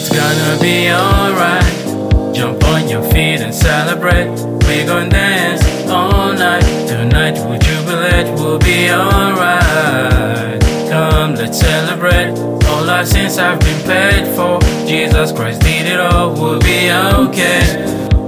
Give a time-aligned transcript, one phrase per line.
[0.00, 2.34] gonna be alright.
[2.34, 4.30] Jump on your feet and celebrate.
[4.66, 6.62] We gon' dance all night.
[6.88, 10.60] Tonight we'll jubilate, we'll be alright.
[10.88, 12.38] Come, let's celebrate.
[12.68, 14.60] All our sins have been paid for.
[14.86, 17.60] Jesus Christ did it all, we'll be okay.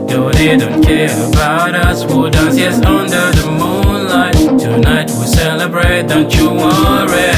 [0.07, 4.35] Though they don't care about us, we'll dance yes under the moonlight.
[4.61, 7.33] Tonight we'll celebrate, don't you worry.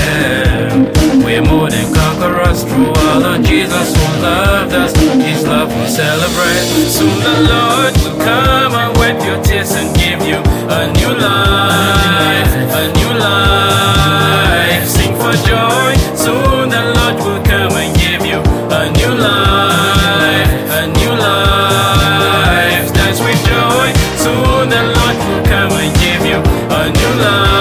[1.24, 4.92] We're more than conquerors through all of Jesus loved us.
[5.28, 6.64] His love we celebrate.
[6.96, 10.38] Soon the Lord will come and wipe your tears and give you
[10.78, 14.82] a new life, a new life.
[14.96, 15.92] Sing for joy.
[16.24, 18.38] Soon the Lord will come and give you
[18.80, 22.86] a new life, a new life.
[22.98, 23.88] Dance with joy.
[24.24, 26.38] Soon the Lord will come and give you
[26.80, 27.55] a new life,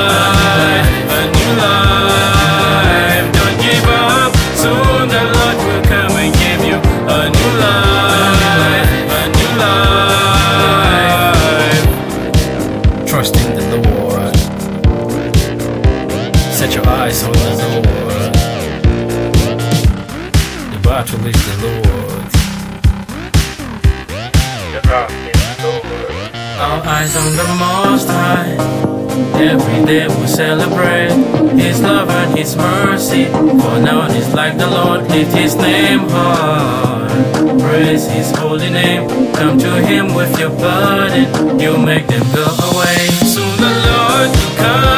[16.76, 18.34] your eyes oh, on uh, the Lord.
[20.74, 21.86] The battle is the Lord.
[26.60, 28.56] Our eyes on the Most High.
[29.40, 31.12] Every day we celebrate
[31.58, 33.26] His love and His mercy.
[33.26, 37.08] For now it's like the Lord lift His name high.
[37.60, 39.08] Praise His holy name.
[39.34, 41.60] Come to Him with your burden.
[41.60, 43.08] You make them go away.
[43.34, 44.95] Soon the Lord will come.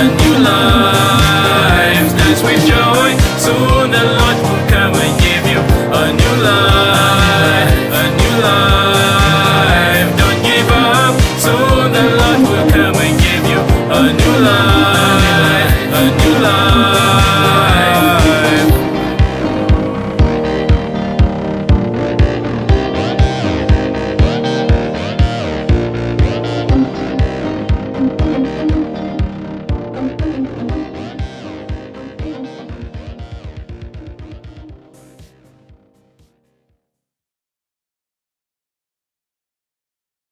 [0.00, 2.08] a new life.
[2.16, 3.10] Dance with joy.
[3.36, 5.60] Soon the Lord will come and give you
[6.00, 7.72] a new life.
[8.00, 10.08] A new life.
[10.20, 11.12] Don't give up.
[11.44, 13.60] Soon the Lord will come and give you
[13.98, 15.70] a new life.
[16.00, 17.89] A new life.